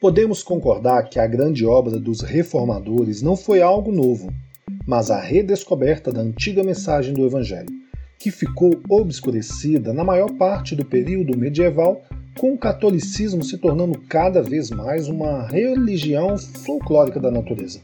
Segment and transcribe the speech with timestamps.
[0.00, 4.32] Podemos concordar que a grande obra dos reformadores não foi algo novo,
[4.86, 7.66] mas a redescoberta da antiga mensagem do Evangelho,
[8.16, 12.00] que ficou obscurecida na maior parte do período medieval
[12.38, 17.80] com o catolicismo se tornando cada vez mais uma religião folclórica da natureza.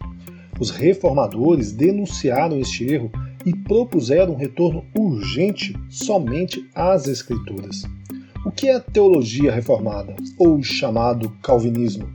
[0.59, 3.11] Os reformadores denunciaram este erro
[3.45, 7.85] e propuseram um retorno urgente somente às Escrituras.
[8.45, 12.09] O que é a teologia reformada, ou chamado calvinismo?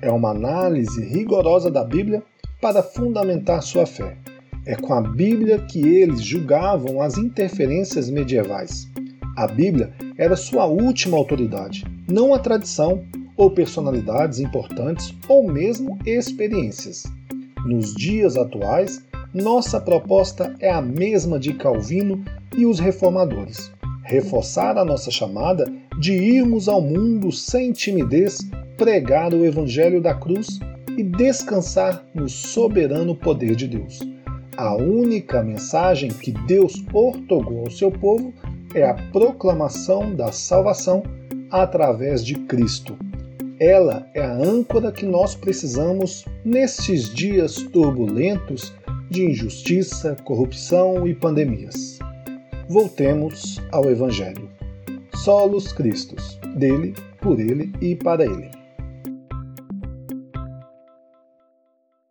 [0.00, 2.22] É uma análise rigorosa da Bíblia
[2.60, 4.16] para fundamentar sua fé.
[4.64, 8.88] É com a Bíblia que eles julgavam as interferências medievais.
[9.36, 13.04] A Bíblia era sua última autoridade, não a tradição
[13.36, 17.04] ou personalidades importantes ou mesmo experiências.
[17.66, 22.24] Nos dias atuais, nossa proposta é a mesma de Calvino
[22.56, 23.70] e os reformadores:
[24.04, 28.38] reforçar a nossa chamada de irmos ao mundo sem timidez,
[28.78, 30.58] pregar o Evangelho da cruz
[30.96, 33.98] e descansar no soberano poder de Deus.
[34.56, 38.32] A única mensagem que Deus ortogou ao seu povo
[38.76, 41.02] é a proclamação da salvação
[41.50, 42.94] através de Cristo.
[43.58, 48.74] Ela é a âncora que nós precisamos nestes dias turbulentos
[49.08, 51.98] de injustiça, corrupção e pandemias.
[52.68, 54.50] Voltemos ao Evangelho.
[55.14, 58.50] Solos Cristos, dele, por ele e para ele.